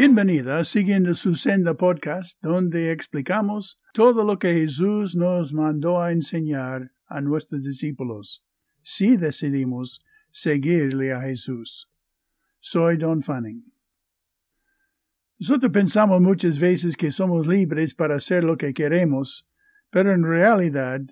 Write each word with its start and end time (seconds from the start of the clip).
Bienvenida 0.00 0.64
siguiendo 0.64 1.12
su 1.12 1.34
senda 1.34 1.74
podcast 1.74 2.42
donde 2.42 2.90
explicamos 2.90 3.78
todo 3.92 4.24
lo 4.24 4.38
que 4.38 4.54
Jesús 4.54 5.14
nos 5.14 5.52
mandó 5.52 6.00
a 6.00 6.10
enseñar 6.10 6.90
a 7.06 7.20
nuestros 7.20 7.62
discípulos 7.64 8.42
si 8.80 9.18
decidimos 9.18 10.02
seguirle 10.30 11.12
a 11.12 11.20
Jesús. 11.20 11.90
Soy 12.60 12.96
Don 12.96 13.20
Fanning. 13.20 13.62
Nosotros 15.38 15.70
pensamos 15.70 16.18
muchas 16.22 16.58
veces 16.58 16.96
que 16.96 17.10
somos 17.10 17.46
libres 17.46 17.94
para 17.94 18.16
hacer 18.16 18.42
lo 18.42 18.56
que 18.56 18.72
queremos, 18.72 19.46
pero 19.90 20.14
en 20.14 20.22
realidad 20.22 21.02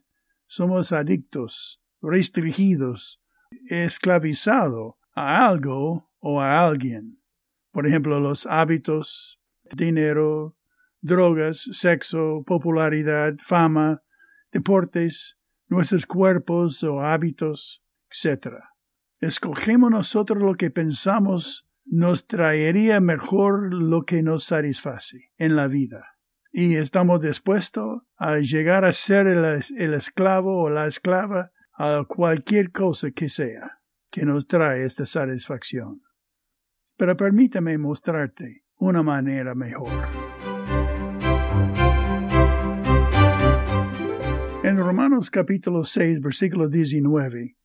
somos 0.47 0.93
adictos, 0.93 1.79
restringidos, 2.01 3.21
esclavizados 3.69 4.95
a 5.15 5.47
algo 5.47 6.09
o 6.21 6.41
a 6.41 6.67
alguien. 6.67 7.18
Por 7.73 7.87
ejemplo, 7.87 8.21
los 8.21 8.47
hábitos, 8.47 9.41
dinero, 9.73 10.57
drogas, 11.01 11.69
sexo, 11.73 12.43
popularidad, 12.47 13.35
fama, 13.39 14.03
deportes, 14.53 15.39
nuestros 15.69 16.07
cuerpos 16.07 16.83
o 16.83 17.01
hábitos, 17.01 17.85
etc. 18.11 18.57
Escogemos 19.21 19.91
nosotros 19.91 20.43
lo 20.43 20.55
que 20.55 20.71
pensamos 20.71 21.67
nos 21.85 22.27
traería 22.27 23.01
mejor 23.01 23.73
lo 23.73 24.05
que 24.05 24.23
nos 24.23 24.45
satisface 24.45 25.31
en 25.37 25.57
la 25.57 25.69
vida. 25.69 26.17
Y 26.53 26.77
estamos 26.77 27.21
dispuestos 27.21 28.03
a 28.17 28.39
llegar 28.39 28.85
a 28.85 28.93
ser 28.93 29.27
el, 29.27 29.63
el 29.77 29.95
esclavo 29.95 30.63
o 30.63 30.71
la 30.71 30.87
esclava 30.87 31.53
a 31.75 32.05
cualquier 32.07 32.73
cosa 32.73 33.11
que 33.11 33.29
sea 33.29 33.81
que 34.11 34.25
nos 34.25 34.47
trae 34.47 34.85
esta 34.85 35.07
satisfacción 35.07 36.03
pero 36.99 37.17
permítame 37.17 37.79
mostrarte 37.79 38.65
una 38.77 39.05
manera 39.05 39.55
mejor. 39.55 39.89
En 44.65 44.77
Romanos 44.77 45.31
capítulo 45.31 45.85
6, 45.85 46.21
versículo 46.21 46.69
19, 46.69 47.57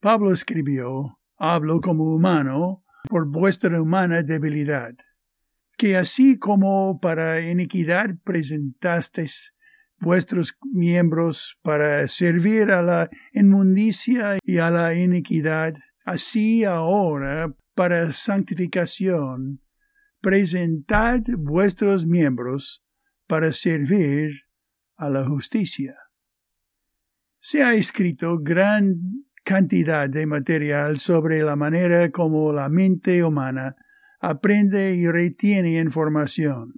Pablo 0.00 0.32
escribió, 0.32 1.18
Hablo 1.36 1.80
como 1.80 2.04
humano 2.04 2.84
por 3.08 3.28
vuestra 3.28 3.82
humana 3.82 4.22
debilidad, 4.22 4.94
que 5.76 5.96
así 5.96 6.38
como 6.38 7.00
para 7.00 7.40
iniquidad 7.50 8.10
presentasteis 8.24 9.52
vuestros 9.98 10.56
miembros 10.72 11.58
para 11.62 12.06
servir 12.06 12.70
a 12.70 12.82
la 12.82 13.10
inmundicia 13.32 14.38
y 14.44 14.58
a 14.58 14.70
la 14.70 14.94
iniquidad, 14.94 15.74
así 16.04 16.64
ahora 16.64 17.52
para 17.76 18.10
santificación, 18.10 19.60
presentad 20.22 21.20
vuestros 21.36 22.06
miembros 22.06 22.82
para 23.28 23.52
servir 23.52 24.30
a 24.96 25.10
la 25.10 25.26
justicia. 25.26 25.94
Se 27.38 27.62
ha 27.62 27.74
escrito 27.74 28.38
gran 28.38 28.94
cantidad 29.44 30.08
de 30.08 30.26
material 30.26 30.98
sobre 30.98 31.42
la 31.42 31.54
manera 31.54 32.10
como 32.10 32.50
la 32.50 32.70
mente 32.70 33.22
humana 33.22 33.76
aprende 34.20 34.94
y 34.94 35.06
retiene 35.06 35.78
información. 35.78 36.72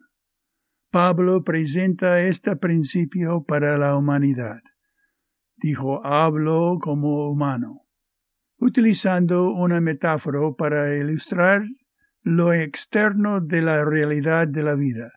Pablo 0.91 1.45
presenta 1.45 2.23
este 2.23 2.57
principio 2.57 3.45
para 3.45 3.79
la 3.79 3.97
humanidad. 3.97 4.63
Dijo, 5.57 6.05
hablo 6.05 6.79
como 6.81 7.31
humano 7.31 7.88
utilizando 8.59 9.53
una 9.53 9.81
metáfora 9.81 10.41
para 10.57 10.97
ilustrar 10.97 11.63
lo 12.23 12.53
externo 12.53 13.41
de 13.41 13.63
la 13.63 13.85
realidad 13.85 14.49
de 14.49 14.63
la 14.63 14.75
vida, 14.75 15.13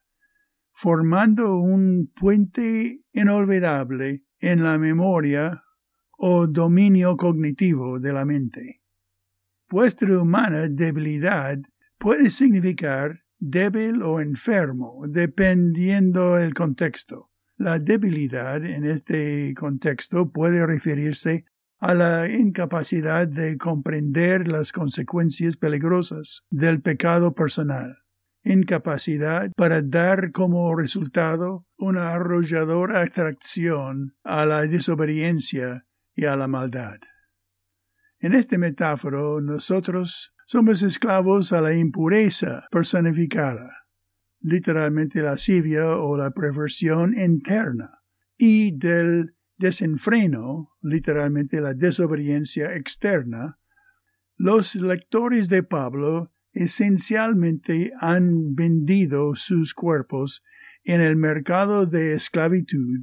formando 0.72 1.58
un 1.58 2.12
puente 2.16 3.00
inolvidable 3.12 4.24
en 4.40 4.64
la 4.64 4.78
memoria 4.78 5.64
o 6.18 6.48
dominio 6.48 7.18
cognitivo 7.18 8.00
de 8.00 8.14
la 8.14 8.26
mente. 8.26 8.82
Vuestra 9.70 10.20
humana 10.20 10.68
debilidad 10.68 11.58
puede 11.98 12.30
significar 12.30 13.22
débil 13.40 14.04
o 14.04 14.22
enfermo, 14.22 15.04
dependiendo 15.08 16.36
del 16.36 16.54
contexto. 16.54 17.32
La 17.58 17.80
debilidad 17.80 18.64
en 18.64 18.86
este 18.86 19.54
contexto 19.56 20.32
puede 20.32 20.66
referirse 20.66 21.46
a 21.82 21.96
la 21.96 22.30
incapacidad 22.30 23.28
de 23.28 23.58
comprender 23.58 24.48
las 24.48 24.72
consecuencias 24.72 25.58
peligrosas 25.58 26.44
del 26.52 26.80
pecado 26.80 27.34
personal, 27.34 27.98
incapacidad 28.44 29.52
para 29.58 29.82
dar 29.82 30.32
como 30.32 30.76
resultado 30.76 31.66
una 31.80 32.14
arrolladora 32.14 33.02
atracción 33.02 34.16
a 34.24 34.46
la 34.46 34.62
desobediencia 34.62 35.88
y 36.14 36.26
a 36.26 36.36
la 36.36 36.48
maldad. 36.48 37.00
En 38.20 38.34
esta 38.34 38.60
metáfora 38.60 39.42
nosotros 39.42 40.36
somos 40.46 40.84
esclavos 40.84 41.52
a 41.52 41.62
la 41.62 41.74
impureza 41.74 42.68
personificada, 42.70 43.88
literalmente 44.40 45.20
la 45.22 45.32
lascivia 45.32 45.88
o 45.98 46.16
la 46.16 46.30
perversión 46.30 47.18
interna, 47.18 48.02
y 48.38 48.78
del 48.78 49.34
desenfreno, 49.62 50.72
literalmente 50.82 51.62
la 51.62 51.74
desobediencia 51.74 52.76
externa, 52.76 53.60
los 54.36 54.76
lectores 54.76 55.48
de 55.50 55.62
Pablo 55.62 56.34
esencialmente 56.52 57.94
han 58.00 58.56
vendido 58.56 59.36
sus 59.36 59.74
cuerpos 59.74 60.44
en 60.84 61.00
el 61.00 61.16
mercado 61.16 61.86
de 61.86 62.16
esclavitud 62.16 63.02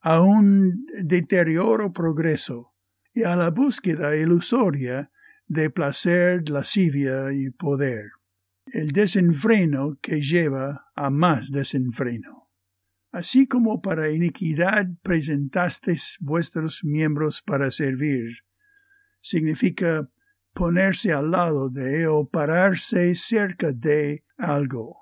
a 0.00 0.22
un 0.22 0.86
deterioro 1.04 1.92
progreso 1.92 2.72
y 3.12 3.24
a 3.24 3.36
la 3.36 3.50
búsqueda 3.50 4.16
ilusoria 4.16 5.10
de 5.46 5.68
placer, 5.68 6.48
lascivia 6.48 7.32
y 7.32 7.50
poder. 7.50 8.12
El 8.64 8.92
desenfreno 8.92 9.98
que 10.00 10.22
lleva 10.22 10.86
a 10.94 11.10
más 11.10 11.50
desenfreno. 11.50 12.39
Así 13.12 13.48
como 13.48 13.80
para 13.80 14.10
iniquidad 14.10 14.86
presentasteis 15.02 16.16
vuestros 16.20 16.84
miembros 16.84 17.42
para 17.42 17.70
servir, 17.72 18.44
significa 19.20 20.08
ponerse 20.54 21.12
al 21.12 21.32
lado 21.32 21.70
de 21.70 22.06
o 22.06 22.28
pararse 22.28 23.14
cerca 23.16 23.72
de 23.72 24.24
algo. 24.36 24.96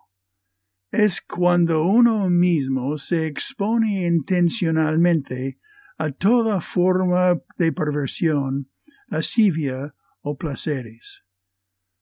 Es 0.91 1.20
cuando 1.20 1.84
uno 1.84 2.30
mismo 2.30 2.97
se 2.97 3.26
expone 3.26 4.06
intencionalmente 4.06 5.58
a 5.98 6.10
toda 6.10 6.62
forma 6.62 7.42
de 7.58 7.72
perversión, 7.72 8.70
lascivia 9.08 9.94
o 10.22 10.38
placeres, 10.38 11.24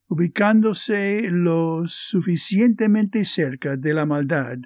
ubicándose 0.06 1.30
lo 1.30 1.82
suficientemente 1.86 3.24
cerca 3.24 3.76
de 3.76 3.92
la 3.92 4.06
maldad 4.06 4.58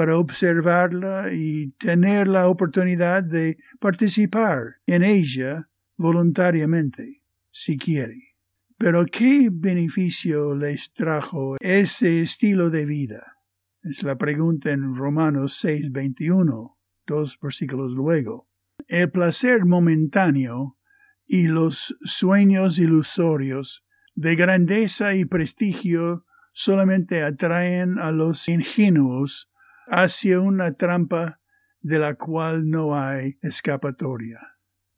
para 0.00 0.16
observarla 0.16 1.30
y 1.30 1.72
tener 1.72 2.26
la 2.26 2.48
oportunidad 2.48 3.22
de 3.22 3.58
participar 3.80 4.76
en 4.86 5.04
ella 5.04 5.68
voluntariamente, 5.98 7.22
si 7.50 7.76
quiere. 7.76 8.36
Pero 8.78 9.04
¿qué 9.04 9.50
beneficio 9.52 10.54
les 10.54 10.94
trajo 10.94 11.58
ese 11.60 12.22
estilo 12.22 12.70
de 12.70 12.86
vida? 12.86 13.36
Es 13.82 14.02
la 14.02 14.16
pregunta 14.16 14.70
en 14.70 14.96
Romanos 14.96 15.58
6, 15.60 15.92
21, 15.92 16.78
dos 17.06 17.38
versículos 17.38 17.92
luego. 17.92 18.48
El 18.88 19.10
placer 19.10 19.66
momentáneo 19.66 20.78
y 21.26 21.48
los 21.48 21.94
sueños 22.04 22.78
ilusorios 22.78 23.84
de 24.14 24.34
grandeza 24.34 25.14
y 25.14 25.26
prestigio 25.26 26.24
solamente 26.54 27.22
atraen 27.22 27.98
a 27.98 28.12
los 28.12 28.48
ingenuos 28.48 29.49
hacia 29.90 30.40
una 30.40 30.74
trampa 30.74 31.40
de 31.80 31.98
la 31.98 32.14
cual 32.14 32.70
no 32.70 32.96
hay 32.96 33.38
escapatoria. 33.42 34.38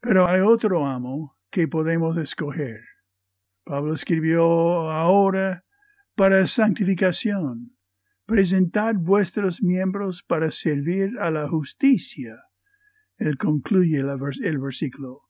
Pero 0.01 0.29
hay 0.29 0.41
otro 0.41 0.87
amo 0.87 1.39
que 1.51 1.67
podemos 1.67 2.19
escoger. 2.19 2.81
Pablo 3.65 3.95
escribió 3.95 4.91
ahora 4.91 5.65
para 6.15 6.45
santificación. 6.47 7.77
Presentad 8.27 8.95
vuestros 8.97 9.63
miembros 9.63 10.23
para 10.23 10.51
servir 10.51 11.19
a 11.21 11.31
la 11.31 11.49
justicia. 11.49 12.45
Él 13.17 13.39
concluye 13.39 14.01
el 14.01 14.59
versículo. 14.59 15.23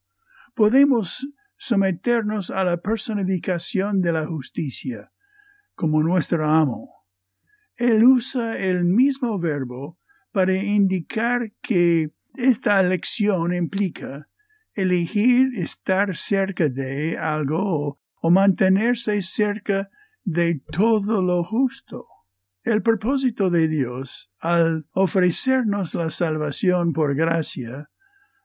Podemos 0.55 1.29
someternos 1.57 2.51
a 2.51 2.65
la 2.65 2.79
personificación 2.79 4.01
de 4.01 4.13
la 4.13 4.27
justicia 4.27 5.13
como 5.75 6.03
nuestro 6.03 6.49
amo 6.51 7.02
él 7.77 8.05
usa 8.05 8.59
el 8.59 8.85
mismo 8.85 9.39
verbo 9.39 9.99
para 10.33 10.55
indicar 10.55 11.53
que 11.63 12.11
esta 12.35 12.81
elección 12.81 13.55
implica 13.55 14.29
elegir 14.75 15.51
estar 15.57 16.17
cerca 16.17 16.69
de 16.69 17.19
algo 17.19 18.01
o 18.21 18.31
mantenerse 18.31 19.21
cerca 19.23 19.91
de 20.25 20.61
todo 20.71 21.23
lo 21.23 21.45
justo. 21.45 22.07
El 22.63 22.81
propósito 22.83 23.51
de 23.51 23.69
Dios 23.69 24.31
al 24.39 24.87
ofrecernos 24.93 25.95
la 25.95 26.11
salvación 26.11 26.93
por 26.93 27.15
gracia 27.15 27.91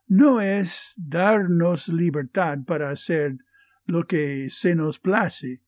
no 0.08 0.42
es 0.42 0.94
darnos 0.98 1.88
libertad 1.90 2.60
para 2.66 2.90
hacer 2.90 3.38
lo 3.86 4.06
que 4.06 4.48
se 4.50 4.76
nos 4.76 5.00
place, 5.00 5.62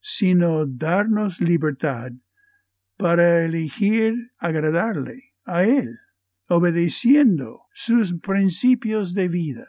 sino 0.00 0.66
darnos 0.66 1.40
libertad 1.40 2.12
para 3.00 3.46
elegir 3.46 4.30
agradarle 4.36 5.32
a 5.44 5.64
Él, 5.64 5.98
obedeciendo 6.48 7.62
sus 7.72 8.20
principios 8.20 9.14
de 9.14 9.28
vida, 9.28 9.66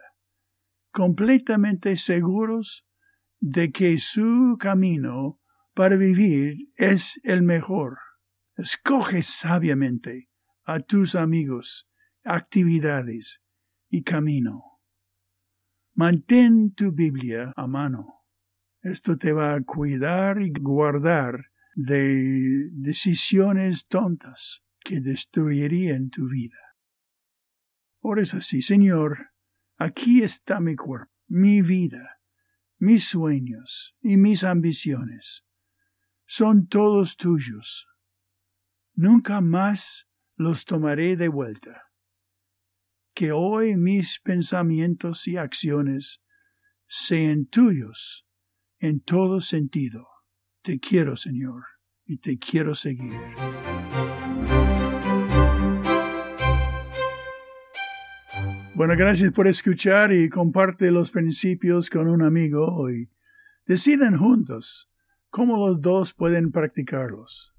completamente 0.91 1.95
seguros 1.95 2.85
de 3.39 3.71
que 3.71 3.99
su 3.99 4.57
camino 4.59 5.39
para 5.73 5.95
vivir 5.95 6.73
es 6.75 7.21
el 7.23 7.41
mejor. 7.41 7.99
Escoge 8.57 9.23
sabiamente 9.23 10.27
a 10.65 10.81
tus 10.81 11.15
amigos, 11.15 11.87
actividades 12.25 13.41
y 13.89 14.03
camino. 14.03 14.79
Mantén 15.93 16.73
tu 16.73 16.91
Biblia 16.91 17.53
a 17.55 17.65
mano. 17.65 18.25
Esto 18.81 19.17
te 19.17 19.31
va 19.31 19.55
a 19.55 19.61
cuidar 19.61 20.41
y 20.41 20.51
guardar 20.51 21.50
de 21.75 22.69
decisiones 22.71 23.87
tontas 23.87 24.63
que 24.79 24.99
destruirían 24.99 26.09
tu 26.09 26.27
vida. 26.27 26.57
Ores 27.99 28.33
así, 28.33 28.61
Señor, 28.61 29.31
aquí 29.77 30.23
está 30.23 30.59
mi 30.59 30.75
cuerpo, 30.75 31.11
mi 31.27 31.61
vida, 31.61 32.19
mis 32.77 33.07
sueños 33.07 33.95
y 34.01 34.17
mis 34.17 34.43
ambiciones. 34.43 35.45
Son 36.25 36.67
todos 36.67 37.15
tuyos 37.17 37.87
nunca 39.01 39.41
más 39.41 40.07
los 40.35 40.65
tomaré 40.65 41.15
de 41.15 41.27
vuelta. 41.27 41.89
Que 43.13 43.31
hoy 43.31 43.75
mis 43.75 44.19
pensamientos 44.19 45.27
y 45.27 45.37
acciones 45.37 46.21
sean 46.87 47.45
tuyos 47.45 48.27
en 48.79 49.01
todo 49.01 49.41
sentido. 49.41 50.07
Te 50.63 50.79
quiero, 50.79 51.15
Señor, 51.15 51.63
y 52.05 52.17
te 52.17 52.37
quiero 52.37 52.75
seguir. 52.75 53.19
Bueno, 58.75 58.93
gracias 58.95 59.31
por 59.33 59.47
escuchar 59.47 60.13
y 60.13 60.29
comparte 60.29 60.91
los 60.91 61.09
principios 61.09 61.89
con 61.89 62.07
un 62.07 62.21
amigo 62.21 62.75
hoy. 62.75 63.09
Deciden 63.65 64.17
juntos 64.17 64.87
cómo 65.31 65.57
los 65.57 65.81
dos 65.81 66.13
pueden 66.13 66.51
practicarlos. 66.51 67.55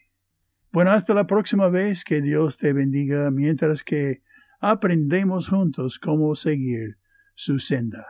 Bueno, 0.73 0.91
hasta 0.93 1.15
la 1.15 1.27
próxima 1.27 1.69
vez 1.69 2.05
que 2.05 2.21
Dios 2.21 2.57
te 2.57 2.73
bendiga 2.73 3.31
mientras 3.31 3.85
que 3.85 4.23
aprendemos 4.61 5.49
juntos 5.49 5.99
cómo 5.99 6.35
seguir 6.35 6.99
su 7.35 7.59
senda. 7.59 8.07